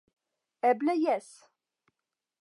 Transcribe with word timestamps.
Eble 0.69 0.95
jes! 1.03 1.29